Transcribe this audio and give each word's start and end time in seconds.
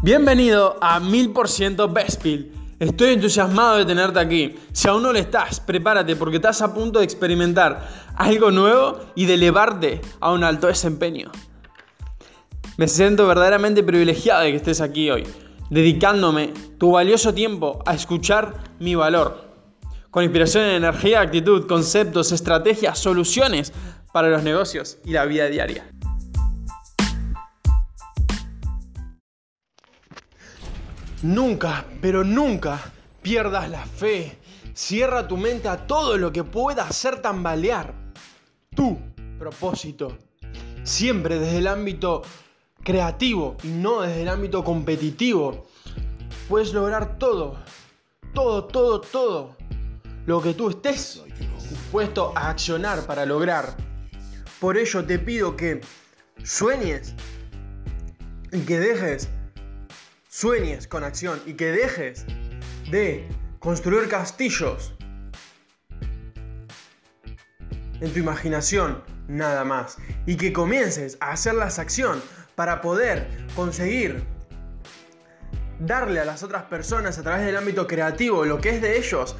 Bienvenido 0.00 0.76
a 0.80 1.00
1000% 1.00 1.92
Bestpill. 1.92 2.52
Estoy 2.78 3.14
entusiasmado 3.14 3.78
de 3.78 3.84
tenerte 3.84 4.20
aquí. 4.20 4.54
Si 4.70 4.86
aún 4.86 5.02
no 5.02 5.12
lo 5.12 5.18
estás, 5.18 5.58
prepárate 5.58 6.14
porque 6.14 6.36
estás 6.36 6.62
a 6.62 6.72
punto 6.72 7.00
de 7.00 7.04
experimentar 7.04 7.88
algo 8.14 8.52
nuevo 8.52 9.00
y 9.16 9.26
de 9.26 9.34
elevarte 9.34 10.00
a 10.20 10.30
un 10.30 10.44
alto 10.44 10.68
desempeño. 10.68 11.32
Me 12.76 12.86
siento 12.86 13.26
verdaderamente 13.26 13.82
privilegiado 13.82 14.42
de 14.42 14.52
que 14.52 14.58
estés 14.58 14.80
aquí 14.80 15.10
hoy, 15.10 15.26
dedicándome 15.68 16.52
tu 16.78 16.92
valioso 16.92 17.34
tiempo 17.34 17.82
a 17.84 17.94
escuchar 17.94 18.54
mi 18.78 18.94
valor. 18.94 19.48
Con 20.12 20.22
inspiración 20.22 20.62
en 20.62 20.76
energía, 20.76 21.22
actitud, 21.22 21.66
conceptos, 21.66 22.30
estrategias, 22.30 23.00
soluciones 23.00 23.72
para 24.12 24.28
los 24.28 24.44
negocios 24.44 24.98
y 25.04 25.10
la 25.10 25.24
vida 25.24 25.48
diaria. 25.48 25.90
Nunca, 31.22 31.84
pero 32.00 32.22
nunca 32.22 32.80
pierdas 33.22 33.68
la 33.68 33.84
fe. 33.84 34.38
Cierra 34.72 35.26
tu 35.26 35.36
mente 35.36 35.68
a 35.68 35.86
todo 35.86 36.16
lo 36.16 36.32
que 36.32 36.44
pueda 36.44 36.84
hacer 36.84 37.20
tambalear 37.20 37.92
tu 38.76 38.98
propósito. 39.38 40.16
Siempre 40.84 41.40
desde 41.40 41.58
el 41.58 41.66
ámbito 41.66 42.22
creativo 42.84 43.56
y 43.64 43.68
no 43.68 44.02
desde 44.02 44.22
el 44.22 44.28
ámbito 44.28 44.62
competitivo. 44.62 45.66
Puedes 46.48 46.72
lograr 46.72 47.18
todo, 47.18 47.56
todo, 48.32 48.64
todo, 48.64 49.00
todo 49.00 49.56
lo 50.24 50.40
que 50.40 50.54
tú 50.54 50.70
estés 50.70 51.22
dispuesto 51.68 52.32
a 52.36 52.50
accionar 52.50 53.04
para 53.06 53.26
lograr. 53.26 53.76
Por 54.60 54.78
ello 54.78 55.04
te 55.04 55.18
pido 55.18 55.56
que 55.56 55.80
sueñes 56.44 57.14
y 58.52 58.60
que 58.60 58.78
dejes 58.78 59.28
sueñes 60.38 60.86
con 60.86 61.02
acción 61.02 61.42
y 61.46 61.54
que 61.54 61.72
dejes 61.72 62.24
de 62.92 63.26
construir 63.58 64.08
castillos 64.08 64.94
en 68.00 68.12
tu 68.12 68.20
imaginación 68.20 69.02
nada 69.26 69.64
más. 69.64 69.96
Y 70.26 70.36
que 70.36 70.52
comiences 70.52 71.18
a 71.18 71.32
hacer 71.32 71.54
las 71.54 71.80
acción 71.80 72.22
para 72.54 72.80
poder 72.80 73.26
conseguir 73.56 74.22
darle 75.80 76.20
a 76.20 76.24
las 76.24 76.44
otras 76.44 76.62
personas 76.64 77.18
a 77.18 77.24
través 77.24 77.44
del 77.44 77.56
ámbito 77.56 77.88
creativo 77.88 78.44
lo 78.44 78.60
que 78.60 78.70
es 78.70 78.80
de 78.80 78.96
ellos 78.96 79.34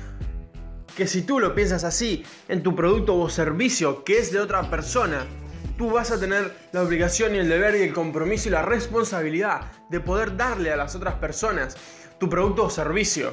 que 0.97 1.07
si 1.07 1.23
tú 1.23 1.39
lo 1.39 1.55
piensas 1.55 1.85
así 1.85 2.25
en 2.49 2.65
tu 2.65 2.75
producto 2.75 3.17
o 3.17 3.31
servicio 3.31 4.03
que 4.03 4.19
es 4.19 4.33
de 4.33 4.41
otra 4.41 4.69
persona 4.69 5.27
tú 5.77 5.91
vas 5.91 6.11
a 6.11 6.19
tener 6.19 6.55
la 6.73 6.83
obligación 6.83 7.35
y 7.35 7.39
el 7.39 7.49
deber 7.49 7.77
y 7.77 7.83
el 7.83 7.93
compromiso 7.93 8.49
y 8.49 8.53
la 8.53 8.63
responsabilidad 8.63 9.63
de 9.89 10.01
poder 10.01 10.37
darle 10.37 10.73
a 10.73 10.77
las 10.77 10.95
otras 10.95 11.15
personas 11.15 11.77
tu 12.19 12.29
producto 12.29 12.65
o 12.65 12.71
servicio. 12.71 13.33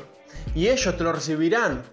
Y 0.53 0.67
ellos 0.67 0.95
te 0.95 1.03
lo 1.03 1.11
recibirán 1.11 1.83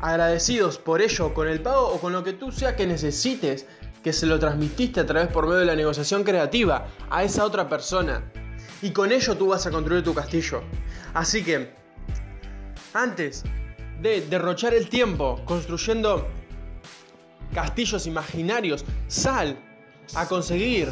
agradecidos 0.00 0.78
por 0.78 1.00
ello, 1.00 1.32
con 1.32 1.48
el 1.48 1.62
pago 1.62 1.88
o 1.88 2.00
con 2.00 2.12
lo 2.12 2.24
que 2.24 2.32
tú 2.32 2.50
sea 2.50 2.74
que 2.74 2.86
necesites, 2.86 3.66
que 4.02 4.12
se 4.12 4.26
lo 4.26 4.38
transmitiste 4.38 5.00
a 5.00 5.06
través 5.06 5.28
por 5.32 5.46
medio 5.46 5.60
de 5.60 5.66
la 5.66 5.76
negociación 5.76 6.24
creativa 6.24 6.88
a 7.08 7.22
esa 7.22 7.44
otra 7.44 7.68
persona. 7.68 8.24
Y 8.82 8.90
con 8.90 9.12
ello 9.12 9.36
tú 9.36 9.48
vas 9.48 9.66
a 9.66 9.70
construir 9.70 10.02
tu 10.02 10.12
castillo. 10.12 10.62
Así 11.14 11.44
que, 11.44 11.70
antes 12.94 13.44
de 14.00 14.22
derrochar 14.22 14.74
el 14.74 14.88
tiempo 14.88 15.40
construyendo 15.44 16.28
castillos 17.54 18.06
imaginarios. 18.06 18.84
Sal 19.08 19.56
a 20.14 20.26
conseguir 20.26 20.88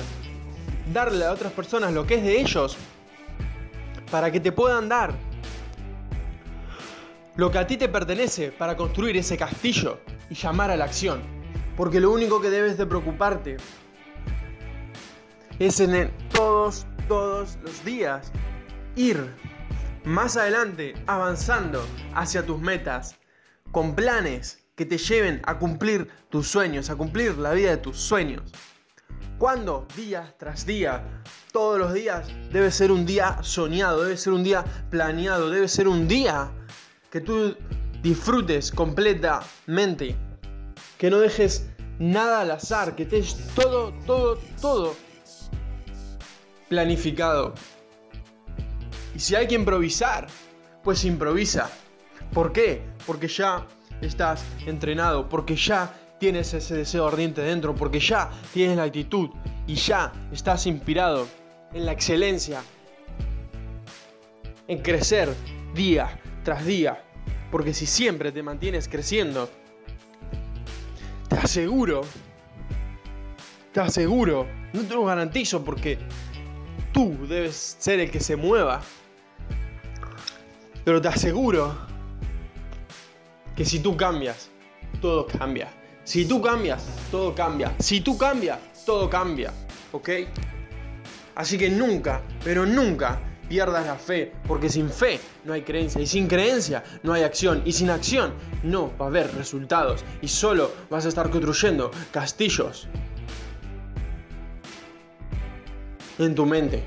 darle 0.92 1.24
a 1.24 1.32
otras 1.32 1.52
personas 1.52 1.92
lo 1.92 2.06
que 2.06 2.14
es 2.14 2.22
de 2.22 2.40
ellos 2.40 2.76
para 4.10 4.30
que 4.30 4.40
te 4.40 4.52
puedan 4.52 4.88
dar 4.88 5.14
lo 7.36 7.50
que 7.50 7.58
a 7.58 7.66
ti 7.66 7.76
te 7.76 7.88
pertenece 7.88 8.52
para 8.52 8.76
construir 8.76 9.16
ese 9.16 9.36
castillo 9.36 10.00
y 10.28 10.34
llamar 10.34 10.70
a 10.70 10.76
la 10.76 10.84
acción. 10.84 11.22
Porque 11.76 12.00
lo 12.00 12.10
único 12.10 12.40
que 12.40 12.50
debes 12.50 12.76
de 12.76 12.86
preocuparte 12.86 13.56
es 15.58 15.80
en 15.80 16.10
todos, 16.32 16.86
todos 17.08 17.58
los 17.62 17.84
días 17.84 18.32
ir 18.96 19.32
más 20.04 20.36
adelante, 20.36 20.94
avanzando 21.06 21.82
hacia 22.14 22.44
tus 22.44 22.60
metas, 22.60 23.16
con 23.70 23.94
planes 23.94 24.64
que 24.80 24.86
te 24.86 24.96
lleven 24.96 25.42
a 25.44 25.58
cumplir 25.58 26.08
tus 26.30 26.48
sueños, 26.48 26.88
a 26.88 26.96
cumplir 26.96 27.36
la 27.36 27.52
vida 27.52 27.68
de 27.68 27.76
tus 27.76 27.98
sueños. 27.98 28.50
Cuando 29.36 29.86
día 29.94 30.34
tras 30.38 30.64
día, 30.64 31.22
todos 31.52 31.78
los 31.78 31.92
días, 31.92 32.26
debe 32.50 32.70
ser 32.70 32.90
un 32.90 33.04
día 33.04 33.36
soñado, 33.42 34.04
debe 34.04 34.16
ser 34.16 34.32
un 34.32 34.42
día 34.42 34.64
planeado, 34.88 35.50
debe 35.50 35.68
ser 35.68 35.86
un 35.86 36.08
día 36.08 36.50
que 37.10 37.20
tú 37.20 37.54
disfrutes 38.02 38.72
completamente, 38.72 40.16
que 40.96 41.10
no 41.10 41.18
dejes 41.18 41.66
nada 41.98 42.40
al 42.40 42.52
azar, 42.52 42.96
que 42.96 43.02
estés 43.02 43.36
todo, 43.54 43.92
todo, 44.06 44.38
todo 44.62 44.96
planificado. 46.70 47.52
Y 49.14 49.18
si 49.18 49.34
hay 49.34 49.46
que 49.46 49.56
improvisar, 49.56 50.28
pues 50.82 51.04
improvisa. 51.04 51.70
¿Por 52.32 52.50
qué? 52.54 52.82
Porque 53.04 53.28
ya 53.28 53.66
estás 54.00 54.44
entrenado, 54.66 55.28
porque 55.28 55.56
ya 55.56 55.94
tienes 56.18 56.52
ese 56.54 56.76
deseo 56.76 57.06
ardiente 57.06 57.40
dentro, 57.40 57.74
porque 57.74 57.98
ya 57.98 58.30
tienes 58.52 58.76
la 58.76 58.84
actitud 58.84 59.30
y 59.66 59.74
ya 59.74 60.12
estás 60.30 60.66
inspirado 60.66 61.26
en 61.72 61.86
la 61.86 61.92
excelencia, 61.92 62.62
en 64.68 64.78
crecer 64.82 65.34
día 65.74 66.20
tras 66.44 66.64
día. 66.64 67.02
Porque 67.50 67.74
si 67.74 67.86
siempre 67.86 68.30
te 68.30 68.42
mantienes 68.42 68.86
creciendo, 68.88 69.50
te 71.28 71.36
aseguro, 71.36 72.02
te 73.72 73.80
aseguro, 73.80 74.46
no 74.72 74.82
te 74.82 74.94
lo 74.94 75.04
garantizo 75.04 75.64
porque 75.64 75.98
tú 76.92 77.16
debes 77.28 77.76
ser 77.78 77.98
el 77.98 78.10
que 78.10 78.20
se 78.20 78.36
mueva, 78.36 78.82
pero 80.84 81.00
te 81.00 81.08
aseguro 81.08 81.89
que 83.56 83.64
si 83.64 83.80
tú 83.80 83.96
cambias, 83.96 84.50
todo 85.00 85.26
cambia. 85.26 85.68
Si 86.04 86.24
tú 86.24 86.40
cambias, 86.40 86.84
todo 87.10 87.34
cambia. 87.34 87.74
Si 87.78 88.00
tú 88.00 88.16
cambias, 88.16 88.58
todo 88.84 89.08
cambia. 89.08 89.52
¿Ok? 89.92 90.08
Así 91.34 91.56
que 91.56 91.70
nunca, 91.70 92.22
pero 92.44 92.66
nunca 92.66 93.20
pierdas 93.48 93.84
la 93.84 93.96
fe, 93.96 94.32
porque 94.46 94.68
sin 94.68 94.88
fe 94.88 95.18
no 95.44 95.52
hay 95.52 95.62
creencia 95.62 96.00
y 96.00 96.06
sin 96.06 96.28
creencia 96.28 96.84
no 97.02 97.12
hay 97.12 97.24
acción 97.24 97.62
y 97.64 97.72
sin 97.72 97.90
acción 97.90 98.32
no 98.62 98.92
va 98.96 99.06
a 99.06 99.08
haber 99.08 99.34
resultados 99.34 100.04
y 100.22 100.28
solo 100.28 100.70
vas 100.88 101.04
a 101.04 101.08
estar 101.08 101.30
construyendo 101.30 101.90
castillos 102.12 102.86
en 106.18 106.34
tu 106.36 106.46
mente 106.46 106.84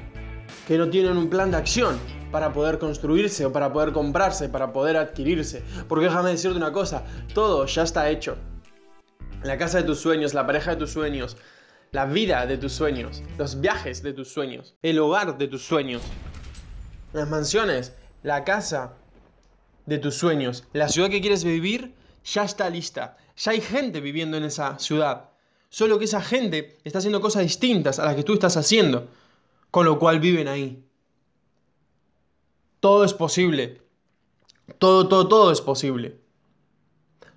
que 0.66 0.78
no 0.78 0.90
tienen 0.90 1.18
un 1.18 1.30
plan 1.30 1.51
de 1.51 1.57
acción 1.57 1.97
para 2.33 2.51
poder 2.51 2.79
construirse 2.79 3.45
o 3.45 3.51
para 3.53 3.71
poder 3.71 3.94
comprarse, 3.94 4.49
para 4.49 4.73
poder 4.73 4.97
adquirirse. 4.97 5.61
Porque 5.88 6.05
déjame 6.05 6.31
decirte 6.31 6.57
una 6.57 6.73
cosa, 6.73 7.05
todo 7.35 7.67
ya 7.67 7.83
está 7.83 8.09
hecho. 8.09 8.38
La 9.44 9.59
casa 9.59 9.77
de 9.77 9.83
tus 9.83 9.99
sueños, 9.99 10.33
la 10.33 10.47
pareja 10.47 10.71
de 10.71 10.77
tus 10.77 10.89
sueños, 10.89 11.38
la 11.91 12.05
vida 12.05 12.47
de 12.47 12.57
tus 12.57 12.73
sueños, 12.73 13.21
los 13.38 13.61
viajes 13.61 14.01
de 14.01 14.13
tus 14.13 14.29
sueños, 14.29 14.75
el 14.81 14.97
hogar 14.97 15.38
de 15.38 15.47
tus 15.47 15.61
sueños, 15.61 16.01
las 17.13 17.29
mansiones, 17.29 17.94
la 18.23 18.44
casa 18.44 18.94
de 19.85 20.00
tus 20.00 20.15
sueños, 20.15 20.63
la 20.73 20.89
ciudad 20.89 21.11
que 21.11 21.21
quieres 21.21 21.44
vivir, 21.44 21.94
ya 22.25 22.45
está 22.45 22.67
lista. 22.67 23.15
Ya 23.38 23.51
hay 23.51 23.61
gente 23.61 24.01
viviendo 24.01 24.38
en 24.38 24.45
esa 24.45 24.79
ciudad. 24.79 25.29
Solo 25.69 26.00
que 26.00 26.06
esa 26.06 26.21
gente 26.21 26.80
está 26.83 26.97
haciendo 26.97 27.21
cosas 27.21 27.44
distintas 27.44 28.00
a 28.00 28.06
las 28.06 28.15
que 28.15 28.24
tú 28.24 28.33
estás 28.33 28.57
haciendo, 28.57 29.07
con 29.69 29.85
lo 29.85 30.00
cual 30.00 30.19
viven 30.19 30.47
ahí. 30.47 30.83
Todo 32.83 33.06
es 33.06 33.13
posible. 33.13 33.81
Todo, 34.77 35.07
todo, 35.07 35.30
todo 35.30 35.51
es 35.53 35.62
posible. 35.62 36.19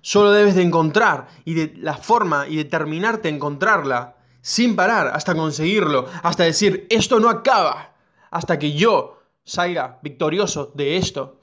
Solo 0.01 0.33
debes 0.33 0.55
de 0.55 0.61
encontrar 0.61 1.29
y 1.45 1.53
de 1.53 1.73
la 1.77 1.95
forma 1.95 2.49
y 2.49 2.57
determinarte 2.57 3.29
a 3.29 3.31
encontrarla 3.31 4.17
sin 4.41 4.75
parar 4.75 5.07
hasta 5.07 5.35
conseguirlo, 5.35 6.05
hasta 6.21 6.43
decir, 6.43 6.85
esto 6.89 7.21
no 7.21 7.29
acaba, 7.29 7.95
hasta 8.29 8.59
que 8.59 8.73
yo 8.73 9.21
salga 9.45 9.99
victorioso 10.03 10.73
de 10.75 10.97
esto. 10.97 11.39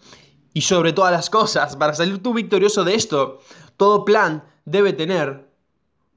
Y 0.53 0.61
sobre 0.61 0.93
todas 0.93 1.12
las 1.12 1.31
cosas, 1.31 1.75
para 1.77 1.95
salir 1.95 2.23
tú 2.23 2.35
victorioso 2.35 2.85
de 2.85 2.97
esto, 2.97 3.39
todo 3.79 4.05
plan 4.05 4.45
debe 4.67 4.93
tener 4.93 5.49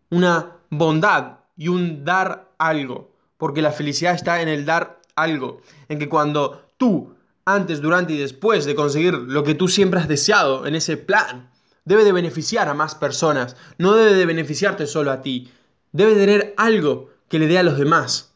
una 0.10 0.58
bondad 0.70 1.38
y 1.56 1.70
un 1.70 2.04
dar 2.04 2.52
algo, 2.58 3.14
porque 3.38 3.62
la 3.62 3.72
felicidad 3.72 4.14
está 4.14 4.42
en 4.42 4.50
el 4.50 4.66
dar 4.66 5.00
algo, 5.16 5.62
en 5.88 6.00
que 6.00 6.10
cuando 6.10 6.68
tú 6.76 7.16
antes, 7.48 7.82
durante 7.82 8.14
y 8.14 8.18
después 8.18 8.66
de 8.66 8.76
conseguir 8.76 9.14
lo 9.14 9.44
que 9.44 9.56
tú 9.56 9.68
siempre 9.68 10.00
has 10.00 10.08
deseado 10.08 10.66
en 10.66 10.76
ese 10.76 10.98
plan, 10.98 11.50
debe 11.86 12.04
de 12.04 12.12
beneficiar 12.12 12.68
a 12.68 12.74
más 12.74 12.94
personas, 12.94 13.56
no 13.78 13.94
debe 13.94 14.14
de 14.14 14.26
beneficiarte 14.26 14.86
solo 14.86 15.12
a 15.12 15.22
ti, 15.22 15.50
debe 15.94 16.14
de 16.14 16.26
tener 16.26 16.54
algo 16.58 17.10
que 17.30 17.40
le 17.40 17.48
dé 17.48 17.58
a 17.58 17.64
los 17.64 17.78
demás, 17.78 18.34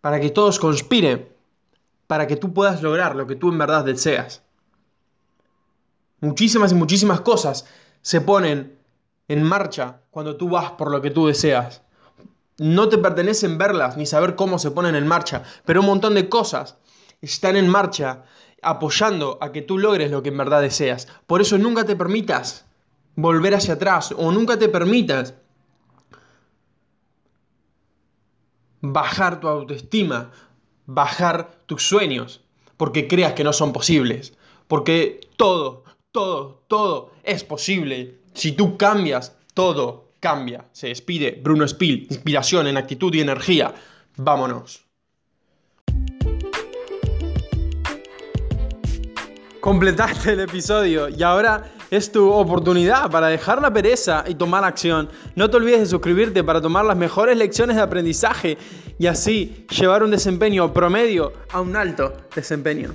para 0.00 0.20
que 0.20 0.30
todos 0.30 0.60
conspiren 0.60 1.36
para 2.06 2.26
que 2.26 2.36
tú 2.36 2.52
puedas 2.52 2.82
lograr 2.82 3.16
lo 3.16 3.26
que 3.26 3.36
tú 3.36 3.50
en 3.50 3.58
verdad 3.58 3.84
deseas. 3.84 4.42
Muchísimas 6.20 6.72
y 6.72 6.74
muchísimas 6.76 7.20
cosas 7.20 7.66
se 8.00 8.20
ponen 8.20 8.78
en 9.28 9.42
marcha 9.42 10.02
cuando 10.10 10.36
tú 10.36 10.48
vas 10.48 10.72
por 10.72 10.90
lo 10.90 11.02
que 11.02 11.10
tú 11.10 11.26
deseas. 11.26 11.82
No 12.58 12.88
te 12.88 12.98
pertenecen 12.98 13.58
verlas 13.58 13.96
ni 13.96 14.06
saber 14.06 14.36
cómo 14.36 14.58
se 14.58 14.70
ponen 14.70 14.94
en 14.94 15.06
marcha, 15.06 15.42
pero 15.64 15.80
un 15.80 15.86
montón 15.86 16.14
de 16.14 16.28
cosas 16.28 16.76
están 17.20 17.56
en 17.56 17.68
marcha 17.68 18.24
apoyando 18.62 19.38
a 19.40 19.52
que 19.52 19.62
tú 19.62 19.78
logres 19.78 20.10
lo 20.10 20.22
que 20.22 20.30
en 20.30 20.38
verdad 20.38 20.62
deseas. 20.62 21.08
Por 21.26 21.40
eso 21.40 21.58
nunca 21.58 21.84
te 21.84 21.96
permitas 21.96 22.66
volver 23.14 23.54
hacia 23.54 23.74
atrás 23.74 24.12
o 24.16 24.32
nunca 24.32 24.58
te 24.58 24.68
permitas 24.68 25.34
bajar 28.80 29.40
tu 29.40 29.48
autoestima, 29.48 30.30
bajar 30.86 31.58
tus 31.66 31.82
sueños, 31.82 32.42
porque 32.76 33.08
creas 33.08 33.32
que 33.32 33.44
no 33.44 33.52
son 33.52 33.72
posibles. 33.72 34.34
Porque 34.68 35.20
todo, 35.36 35.84
todo, 36.12 36.62
todo 36.68 37.12
es 37.22 37.44
posible. 37.44 38.18
Si 38.34 38.52
tú 38.52 38.76
cambias, 38.76 39.36
todo 39.54 40.10
cambia. 40.20 40.66
Se 40.72 40.88
despide 40.88 41.40
Bruno 41.42 41.66
Spill, 41.66 42.06
inspiración 42.10 42.66
en 42.66 42.76
actitud 42.76 43.14
y 43.14 43.20
energía. 43.20 43.74
Vámonos. 44.16 44.85
Completaste 49.66 50.34
el 50.34 50.38
episodio 50.38 51.08
y 51.08 51.24
ahora 51.24 51.64
es 51.90 52.12
tu 52.12 52.30
oportunidad 52.30 53.10
para 53.10 53.26
dejar 53.26 53.60
la 53.60 53.72
pereza 53.72 54.22
y 54.28 54.36
tomar 54.36 54.62
acción. 54.62 55.08
No 55.34 55.50
te 55.50 55.56
olvides 55.56 55.80
de 55.80 55.86
suscribirte 55.86 56.44
para 56.44 56.60
tomar 56.60 56.84
las 56.84 56.96
mejores 56.96 57.36
lecciones 57.36 57.74
de 57.74 57.82
aprendizaje 57.82 58.58
y 58.96 59.08
así 59.08 59.66
llevar 59.76 60.04
un 60.04 60.12
desempeño 60.12 60.72
promedio 60.72 61.32
a 61.50 61.60
un 61.62 61.74
alto 61.74 62.12
desempeño. 62.32 62.94